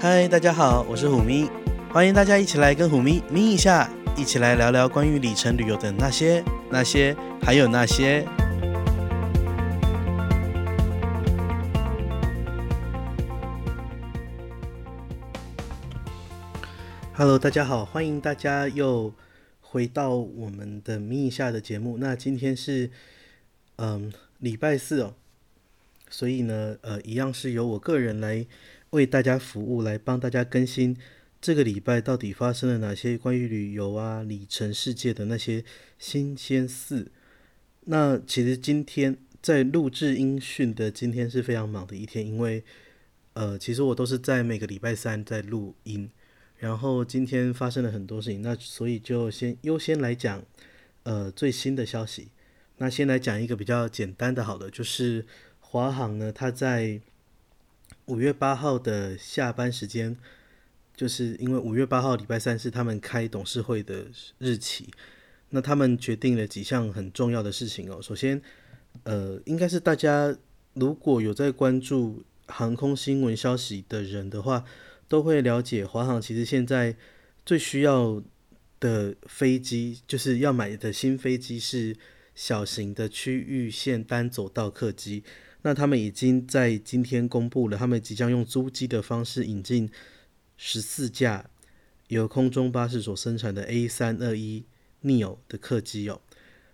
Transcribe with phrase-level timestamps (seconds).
[0.00, 1.50] 嗨，大家好，我是虎咪，
[1.92, 6.40] 欢迎大家一起来跟虎咪咪一下，一起来聊聊关于里程旅游的那些、
[6.70, 8.24] 那些，还有那些。
[17.12, 19.12] Hello，大家好，欢迎大家又
[19.60, 21.98] 回到我们的咪一下的节目。
[21.98, 22.88] 那今天是
[23.74, 25.14] 嗯礼拜四哦，
[26.08, 28.46] 所以呢，呃，一样是由我个人来。
[28.90, 30.96] 为大家服务，来帮大家更新
[31.40, 35.62] 这个礼拜到底发生了哪些关于旅游啊、里程世界的那些
[35.98, 37.12] 新鲜事。
[37.84, 42.64] 那其实今天在录制音讯的今天是非常忙的一天，因为
[43.34, 46.10] 呃，其实我都是在每个礼拜三在录音，
[46.56, 50.42] 然后今天发生了很多事情，那所以就先优先来讲
[51.02, 52.28] 呃最新的消息。
[52.78, 55.26] 那先来讲一个比较简单的，好的，就是
[55.60, 57.00] 华航呢，它在。
[58.08, 60.16] 五月八号的下班时间，
[60.96, 64.06] 就是因为五月八号礼拜三是他们开董事会的
[64.38, 64.88] 日期，
[65.50, 68.00] 那他们决定了几项很重要的事情哦。
[68.00, 68.40] 首先，
[69.02, 70.34] 呃，应该是大家
[70.72, 74.64] 如果有在关注航空新闻消息的人的话，
[75.06, 76.96] 都会了解华航其实现在
[77.44, 78.22] 最需要
[78.80, 81.94] 的飞机，就是要买的新飞机是
[82.34, 85.22] 小型的区域线单走道客机。
[85.68, 89.90] 那他们已经在今天公布了，他们即将用租机的方式引进
[90.56, 91.50] 十四架
[92.06, 96.22] 由空中巴士所生产的 A321neo 的客机哦。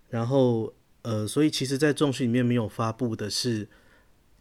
[0.07, 3.67] 然后，呃，所以其实，在重讯里面没有发布的是，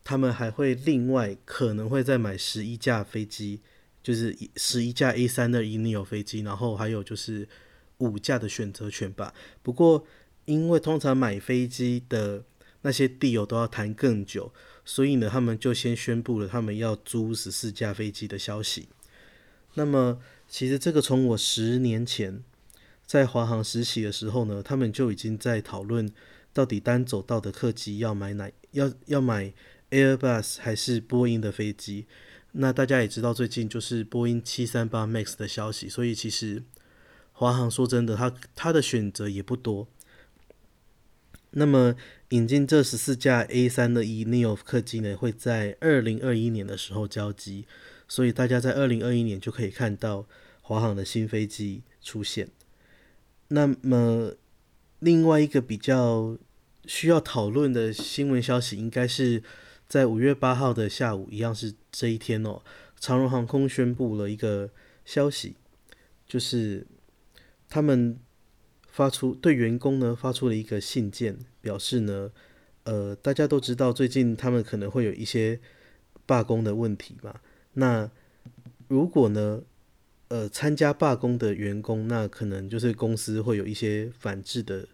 [0.04, 3.60] 他们还会另外可能会再买十一架飞机，
[4.04, 7.48] 就是十一架 A321neo 飞机，然后还有就是
[7.98, 9.34] 五架的选择权吧。
[9.64, 10.06] 不过，
[10.44, 12.44] 因为通常买飞机的
[12.84, 14.52] 那些地友都要谈更久，
[14.84, 18.88] 所以呢，他们就先宣布了他们要租十四架飞机的消息。
[19.72, 22.44] 那么，其实这个从我十年前
[23.06, 26.12] 在华航实习的时候呢，他们就已经在讨论
[26.52, 29.54] 到底单走道的客机要买哪，要要买
[29.90, 32.04] Airbus 还是波音的飞机。
[32.52, 36.62] 那大家也知道，最近就是波音七三八 MAX 的消息，所以其实
[37.32, 39.88] 华航说真的，他他的选择也不多。
[41.56, 41.94] 那么
[42.30, 47.64] 引进这十四架 A321neo 客机呢，会在二零二一年的时候交机，
[48.08, 50.26] 所以大家在二零二一年就可以看到
[50.62, 52.48] 华航的新飞机出现。
[53.48, 54.34] 那么
[54.98, 56.36] 另外一个比较
[56.86, 59.40] 需要讨论的新闻消息，应该是
[59.86, 62.62] 在五月八号的下午，一样是这一天哦。
[62.98, 64.70] 长荣航空宣布了一个
[65.04, 65.54] 消息，
[66.26, 66.84] 就是
[67.68, 68.18] 他们。
[68.94, 72.30] 发出对员工呢发出了一个信件，表示呢，
[72.84, 75.58] 呃，大家都知道最近他们可能会有一些
[76.26, 77.40] 罢工的问题嘛。
[77.72, 78.08] 那
[78.86, 79.62] 如果呢，
[80.28, 84.86] 呃，参加罢工的员工，那可能就是公司会有一些反制的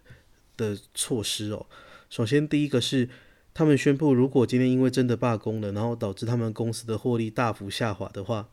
[0.57, 1.67] 的措施哦。
[2.09, 3.07] 首先，第一个是
[3.53, 8.49] 他们宣布，如果今天因为真的罢工了，然后导致他们公司的获利大幅下滑的话，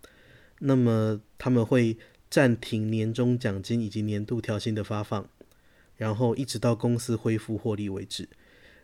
[0.59, 1.97] 那么他们会
[2.29, 5.27] 暂停年终奖金以及年度调薪的发放。
[5.99, 8.27] 然后一直到公司恢复获利为止。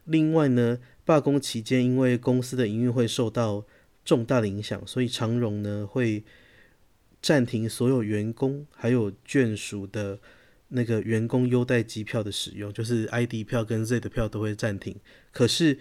[0.04, 3.64] 另外呢，罢工期间，因为公司的营运会受到
[4.04, 6.22] 重大的影响，所以长荣呢会
[7.22, 10.18] 暂停所有员工还有眷属的
[10.68, 14.94] 那个员工优待机票的使用，就是 ID 票跟 Z 的票都会暂停。
[15.32, 15.78] 可是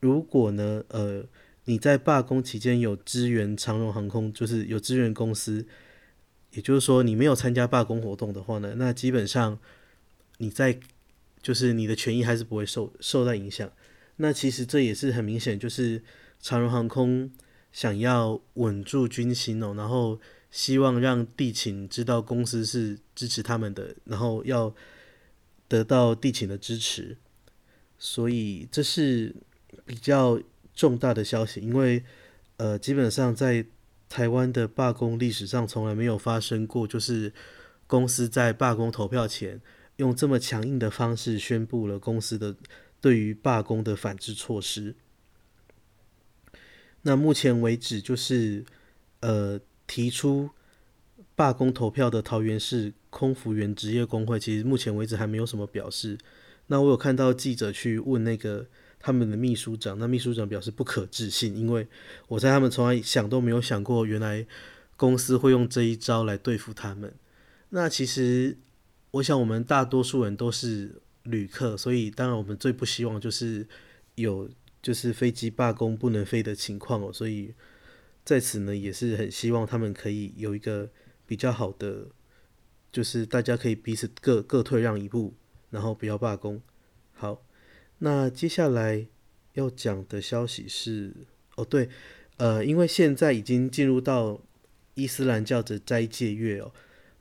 [0.00, 1.24] 如果呢，呃，
[1.66, 5.64] 你在罢工期间有支援长荣航空，就是有支援公司，
[6.52, 9.60] 也就是说你没有参加罢工活动的话呢，那基本上。
[10.40, 10.80] 你在，
[11.42, 13.70] 就是你的权益还是不会受受到影响。
[14.16, 16.02] 那其实这也是很明显，就是
[16.40, 17.30] 长荣航空
[17.72, 20.18] 想要稳住军心哦，然后
[20.50, 24.74] 希望让地勤知道公司是支持他们的，然后要
[25.68, 27.16] 得到地勤的支持。
[27.98, 29.36] 所以这是
[29.84, 30.40] 比较
[30.74, 32.02] 重大的消息，因为
[32.56, 33.66] 呃，基本上在
[34.08, 37.32] 台湾的罢工历史上从来没有发生过，就是
[37.86, 39.60] 公司在罢工投票前。
[40.00, 42.56] 用这么强硬的方式宣布了公司的
[43.02, 44.96] 对于罢工的反制措施。
[47.02, 48.64] 那目前为止，就是
[49.20, 50.48] 呃提出
[51.36, 56.16] 罢工投票的桃园市空服员职业工会，其实目前为止还没有什么表示。
[56.68, 58.66] 那我有看到记者去问那个
[58.98, 61.86] 他们的秘书长，那秘书长表示不可置信，因为
[62.28, 64.46] 我在他们从来想都没有想过，原来
[64.96, 67.12] 公司会用这一招来对付他们。
[67.68, 68.56] 那其实。
[69.12, 73.66] 我想，我们大多数人都是旅客，所以当然我们最不希望就是
[74.14, 74.48] 有
[74.80, 77.12] 就是飞机罢工不能飞的情况哦。
[77.12, 77.52] 所以，
[78.24, 80.90] 在此呢，也是很希望他们可以有一个
[81.26, 82.06] 比较好的，
[82.92, 85.34] 就是大家可以彼此各各退让一步，
[85.70, 86.62] 然后不要罢工。
[87.12, 87.44] 好，
[87.98, 89.06] 那接下来
[89.54, 91.14] 要讲的消息是，
[91.56, 91.88] 哦对，
[92.36, 94.40] 呃，因为现在已经进入到
[94.94, 96.72] 伊斯兰教的斋戒月哦，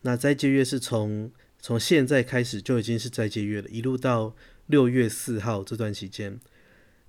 [0.01, 4.35] 那斋戒月是从从现在开始就已经是斋戒月了，一路到
[4.67, 6.39] 六月四号这段期间，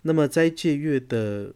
[0.02, 1.55] 那么斋戒月的。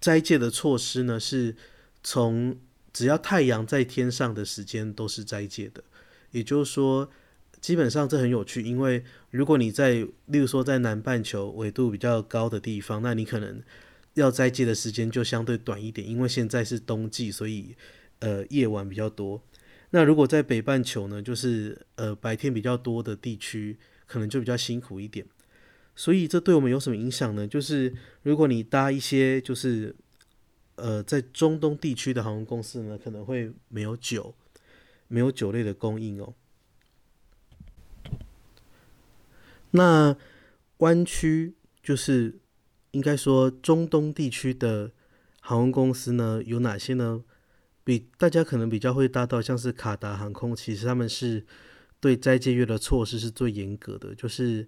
[0.00, 1.56] 斋戒的措施呢，是
[2.02, 2.58] 从
[2.92, 5.82] 只要太阳在天上的时间都是斋戒的，
[6.30, 7.10] 也就是说，
[7.58, 13.62] 基本上这很有趣，因为如果你在，例如说在南半球纬度比较高的地方，那你可能
[14.12, 17.74] 要斋戒的时间就相对短一点，因为现在是冬季，所以
[18.18, 19.42] 呃夜晚比较多。
[19.94, 25.24] 那如果在北半球呢，就是呃白天比较多的地区，可能就比较辛苦一点。
[25.94, 27.46] 所以这对我们有什么影响呢？
[27.46, 27.94] 就是
[28.24, 29.94] 如果你搭一些就是
[30.74, 34.34] 呃在中东地区的航空公司呢，可能会没有酒，
[35.06, 36.34] 没有酒类的供应哦。
[39.70, 40.16] 那
[40.78, 42.40] 湾区就是
[42.90, 44.90] 应该说中东地区的
[45.40, 47.22] 航空公司呢，有哪些呢？
[47.84, 51.46] 比大家可能比较会搭到像是卡达航空，其实他们是
[52.00, 54.66] 对斋戒月的措施是最严格的，就是。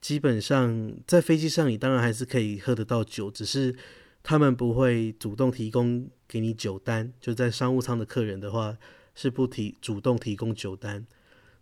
[0.00, 3.74] 基本上在飞机上，你当然还是可以喝得到酒，只是
[4.22, 7.10] 他们不会主动提供给你酒单。
[7.18, 8.76] 就在商务舱的客人的话，
[9.14, 11.06] 是不提主动提供酒单，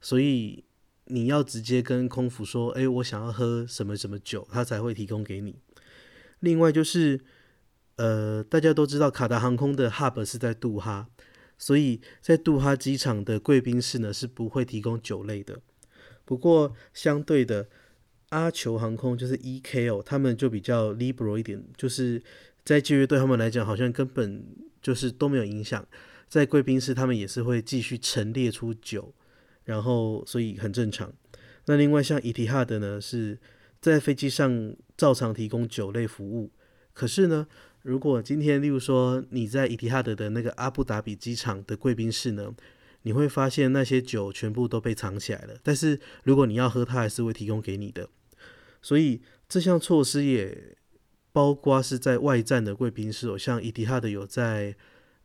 [0.00, 0.64] 所以
[1.04, 5.54] 你要直接跟空服说：“哎，我想要喝什么什么酒”，他才会提供给你。
[6.40, 7.20] 另外就是，
[8.02, 11.06] 呃，大家都知道卡达航空的 hub 是在杜哈，
[11.56, 15.60] 所以在杜哈机场的贵宾室呢是不会提供酒类的。
[16.24, 17.68] 不过相对的。
[18.32, 22.22] 阿酋航空就是 EKO，他们就比较 liberal 一点，就是
[22.64, 24.42] 在就业对他们来讲，好像根本
[24.80, 25.86] 就是都没有影响。
[26.30, 29.12] 在贵宾室，他们也是会继续陈列出酒，
[29.64, 31.12] 然后所以很正常。
[31.66, 33.38] 那另外像伊提哈德呢，是
[33.82, 36.50] 在飞机上照常提供酒类服务。
[36.94, 37.46] 可是呢，
[37.82, 42.54] 如果今天例如说你在伊提哈德的那个阿布达比机场的贵宾室呢，
[43.02, 45.58] 你会发现那些酒全部都被藏起来了。
[45.62, 48.08] 但是如果你要喝，它还是会提供给你的。
[48.80, 50.76] 所以这项措施也
[51.32, 54.76] 包括是在外站的贵宾室哦，像伊迪哈德有在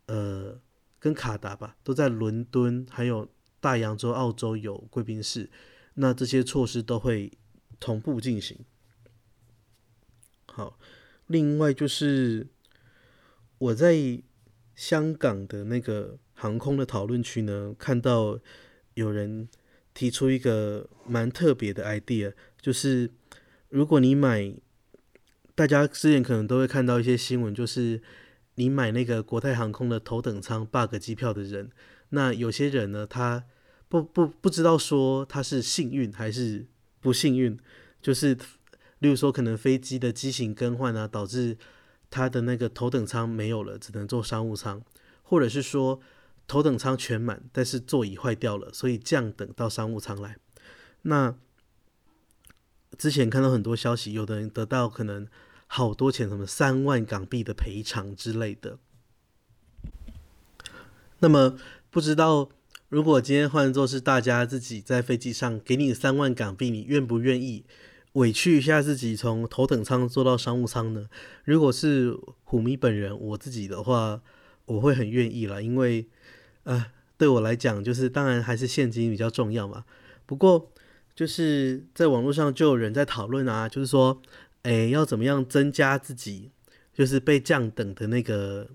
[0.08, 0.60] 呃
[1.00, 3.30] 跟卡达吧，都在伦敦，还有
[3.60, 5.50] 大洋洲澳洲有贵宾室，
[5.96, 7.32] 那这些措施都会
[7.80, 8.58] 同步进行。
[10.46, 10.80] 好，
[11.28, 12.48] 另外就是
[13.60, 14.22] 我在
[14.76, 18.40] 香港的那个航空的讨论区呢，看到
[18.96, 19.48] 有人
[19.94, 23.12] 提出一个蛮特别的 idea，就是。
[23.70, 24.56] 如果你买，
[25.54, 28.02] 大家之前可能都会看到一些新闻，就是
[28.56, 31.70] 你买那个国泰航空的头等舱 bug 机票的人，
[32.12, 33.44] 那有些人呢，他
[33.90, 36.66] 不不不知道说他是幸运还是
[37.02, 37.60] 不幸运，
[38.02, 38.38] 就是
[39.00, 41.58] 例如说可能飞机的机型更换啊，导致
[42.10, 44.82] 它的那个头等舱没有了，只能坐商务舱，
[45.24, 46.00] 或者是说
[46.48, 50.38] 头等舱全满，但是座椅坏掉了，所以降等到商务舱来，
[51.04, 51.36] 那。
[52.98, 55.28] 之前看到很多消息，有的人得到可能
[55.68, 58.80] 好多钱，什么三万港币的赔偿之类的。
[61.20, 61.60] 那么
[61.92, 62.50] 不知道，
[62.88, 67.66] 如果今天换作是大家自己在飞机上给你三万港币，你愿不愿意
[68.20, 71.08] 委屈一下自己从头等舱坐到商务舱呢？
[71.44, 74.22] 如果是虎迷本人，我自己的话，
[74.66, 76.08] 我会很愿意啦，因为
[76.64, 79.86] 呃，对我来讲，就是当然还是现金比较重要嘛。
[80.26, 80.72] 不过。
[81.18, 84.22] 就是在网络上就有人在讨论啊，就是说，
[84.62, 86.52] 诶，要怎么样增加自己
[86.94, 88.70] 就是被降等的那个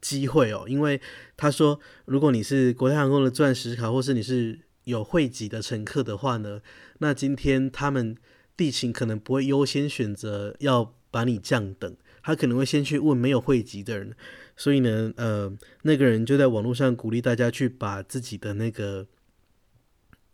[0.00, 0.64] 机会哦？
[0.66, 1.00] 因为
[1.36, 6.60] 他说，如果你是国泰航空的钻石卡，或是你是有会籍的乘客的话呢，
[6.98, 8.16] 那今天他们
[8.56, 14.14] 地勤可能不会优先选择要把你降等，他可能会先去问没有汇集的人。
[14.56, 19.06] 所以呢，呃，那个人就在网络上鼓励大家去把自己的那个。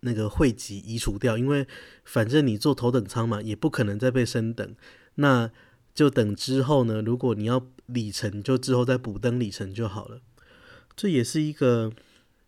[0.03, 1.67] 那个汇集移除掉，因为
[2.07, 4.75] 反正你坐头等舱嘛，也不可能再被升等，
[5.17, 5.51] 那
[5.93, 7.03] 就等之后呢。
[7.03, 10.23] 如果你要里程，就之后再补登里程就好了。
[10.97, 11.93] 这也是一个，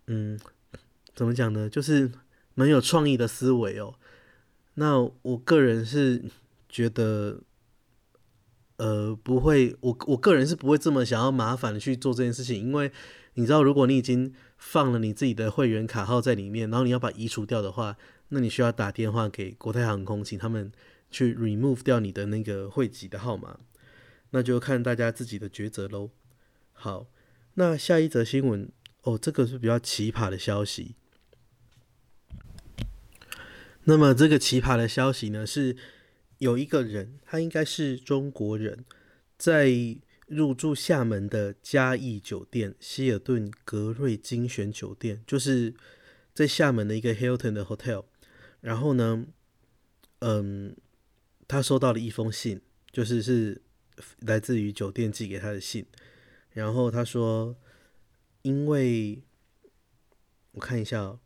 [0.06, 0.40] 嗯，
[1.14, 1.68] 怎么讲呢？
[1.68, 2.10] 就是
[2.54, 3.96] 蛮有创意的思维哦。
[4.74, 6.24] 那我个人是
[6.68, 7.42] 觉得，
[8.76, 12.90] 呃，不会，我我个人是不会这么想要麻烦的去做这件事情，因为
[13.34, 17.96] 你知道，如果你已经放了你自己的会员卡号在里面，然后你要把移除掉的话，
[18.28, 20.72] 那你需要打电话给国泰航空，请他们
[21.10, 23.60] 去 remove 掉你的那个会籍的号码，
[24.30, 26.10] 那就看大家自己的抉择喽。
[26.72, 27.06] 好，
[27.54, 30.94] 那下一则新闻哦，这个是比较奇葩的消息。
[33.84, 35.76] 那么这个奇葩的消息呢，是
[36.38, 38.84] 有一个人，他应该是中国人，
[39.36, 39.72] 在
[40.26, 45.74] 入住厦门的嘉义酒店希尔顿格瑞精选酒店，就是
[46.32, 48.04] 在厦门的一个 Hilton 的 hotel。
[48.60, 49.26] 然后呢，
[50.20, 50.76] 嗯，
[51.48, 52.60] 他收到了一封信，
[52.92, 53.62] 就是是
[54.20, 55.84] 来自于酒店寄给他的信。
[56.52, 57.56] 然后他说，
[58.42, 59.22] 因为
[60.52, 61.18] 我看一下哦。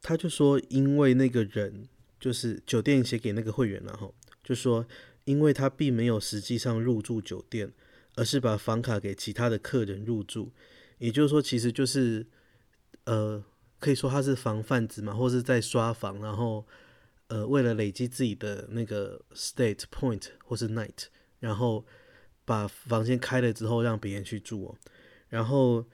[0.00, 1.88] 他就说，因为那个人
[2.20, 4.10] 就是酒店写给那个会员了哈，
[4.42, 4.86] 就说
[5.24, 7.72] 因为他并没有实际上入住酒店，
[8.14, 10.52] 而是把房卡给其他的客人入住，
[10.98, 12.26] 也就是说，其实就是
[13.04, 13.44] 呃，
[13.78, 16.66] 可以说他是房贩子嘛，或是在刷房，然后
[17.26, 21.06] 呃，为了累积自己的那个 state point 或是 night，
[21.40, 21.84] 然后
[22.44, 24.78] 把房间开了之后让别人去住哦，
[25.28, 25.84] 然后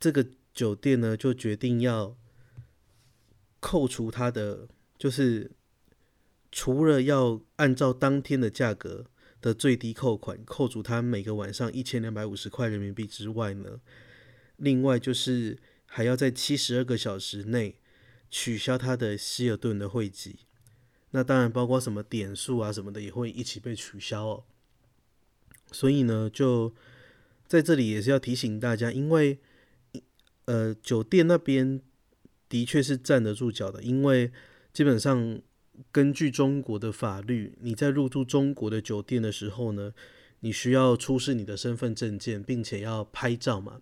[0.00, 2.16] 这个酒店呢就决定要。
[3.60, 4.66] 扣除他的，
[4.98, 5.50] 就是
[6.50, 9.04] 除了要按照当天的价格
[9.40, 13.80] 的最低扣款扣除他每个晚上一千两百五十块人民币之外呢，
[14.56, 17.76] 另外就是还要在七十二个小时内
[18.30, 20.40] 取消他的希尔顿的会籍。
[21.10, 24.44] 那当然包括什么点数啊什么的也会一起被取消哦。
[25.70, 26.74] 所以呢，就
[27.46, 29.38] 在这里也是要提醒大家，因为
[30.46, 31.82] 呃酒店那边。
[32.50, 34.32] 的确是站得住脚的，因为
[34.72, 35.40] 基本上
[35.92, 39.94] 根据中国的法律，你在入住中国的酒店的时候呢，
[40.40, 43.80] 你需要出示你的身份证件，并且要拍照嘛。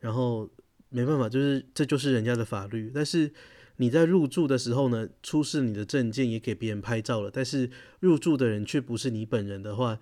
[0.00, 0.50] 然后
[0.88, 2.90] 没办法，就是这就是人家的法律。
[2.94, 3.30] 但是
[3.76, 7.70] 你在入住的时候呢，出示你的证件也给别人拍照了，但是
[8.00, 9.98] 入住的人却不是你本人的话，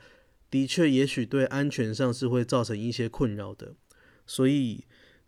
[0.49, 3.75] 的确也许对安全上是会造成一些困扰的。
[4.25, 4.85] 所以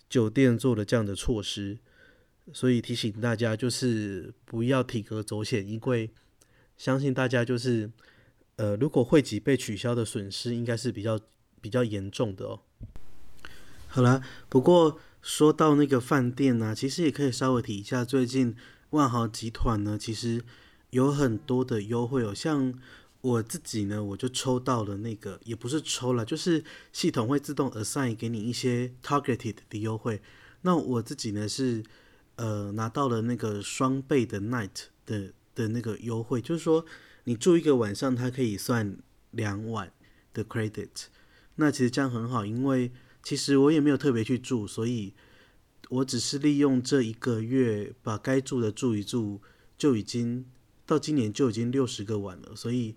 [0.09, 1.79] 酒店做了这样的措施。
[2.53, 6.09] 所以提醒大家，就是不要铤而走险，因为
[6.77, 7.91] 相信大家就是，
[8.55, 11.19] 呃，如果会籍被取消的损失，应该是比较
[11.61, 12.61] 比较严重的哦。
[13.89, 18.55] 好啦，不过说到那个饭店呢、其实也可以稍微提一下，最近
[18.91, 20.45] 万豪集团呢，其实
[20.91, 22.33] 有很多的优惠哦。
[22.33, 22.73] 像
[23.23, 26.63] 我自己呢，我就抽到了那个，也不是抽了，就是
[26.93, 30.23] 系统会自动 assign 给你一些 targeted 的优惠。
[30.63, 31.83] 那我自己呢是。
[32.37, 36.85] 呃，拿到了那个双倍的 night 的的那个优惠，就是说
[37.25, 38.99] 你住一个晚上，它可以算
[39.31, 39.91] 两晚
[40.35, 41.07] 的 credit。
[41.55, 45.15] 那其实这样很好，因为其实我也没有特别去住，所以
[45.89, 49.41] 我只是利用这一个月把该住的住一住，
[49.79, 50.45] 就已经
[50.85, 52.55] 到今年就已经六十个晚了。
[52.55, 52.95] 所以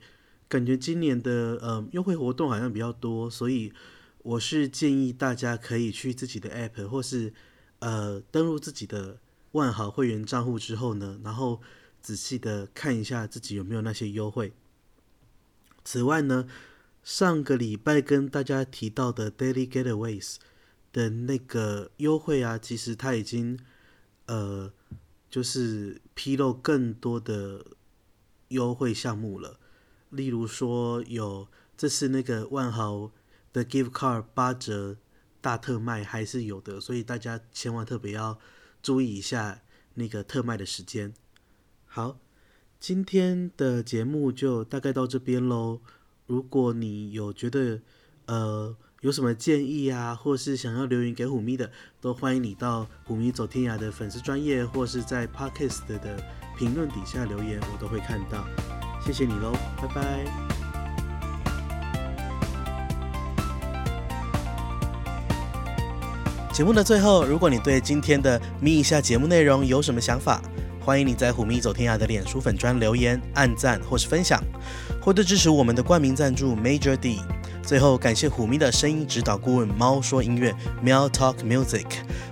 [0.49, 3.71] 感觉今年的呃优惠活动好像比较多，所以
[4.23, 7.33] 我是建议大家可以去自己的 app 或是
[7.79, 9.17] 呃登录自己的。
[9.53, 11.61] 万豪会员账户之后呢，然后
[12.01, 14.53] 仔细的看一下自己有没有那些优惠。
[15.83, 16.47] 此外呢，
[17.03, 20.35] 上个礼拜跟大家提到的 Daily Getaways
[20.93, 23.57] 的那个优惠啊，其实它已经
[24.27, 24.71] 呃
[25.29, 27.65] 就是披露更多的
[28.49, 29.59] 优惠项目了。
[30.11, 33.11] 例如说有这次那个万豪
[33.51, 34.97] 的 Gift Card 八折
[35.41, 38.39] 大特卖还是有的，所以大家千万特别要。
[38.81, 39.61] 注意一下
[39.95, 41.13] 那个特卖的时间。
[41.85, 42.19] 好，
[42.79, 45.81] 今天的节目就大概到这边喽。
[46.27, 47.81] 如果你有觉得
[48.27, 56.23] 呃有什么建议啊，或是想要留言给虎咪的，都欢迎你到虎咪走天涯的粉丝专页，或是在 Podcast 的
[56.57, 58.47] 评论底下留言，我都会看到。
[59.01, 60.58] 谢谢你喽，拜拜。
[66.59, 70.41] 节目的最后，如果你对今天的咪一下节目内容有什么想法，
[70.81, 74.43] 欢迎你在虎咪走天涯的脸书粉专留言、按赞或是分享，
[75.01, 77.21] 或者支持我们的冠名赞助 Major D。
[77.63, 81.85] 最后，感谢虎咪的声音指导顾问猫说音乐 Meow Talk Music。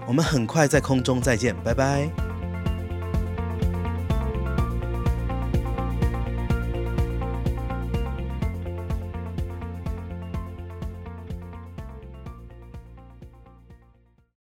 [0.06, 2.27] 我们很快在空中再见，拜拜。